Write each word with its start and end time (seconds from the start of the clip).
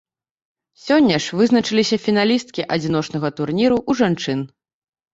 Сёння 0.85 1.15
ж 1.25 1.37
вызначыліся 1.41 2.01
фіналісткі 2.07 2.67
адзіночнага 2.79 3.35
турніру 3.41 3.77
ў 3.89 4.05
жанчын. 4.05 4.39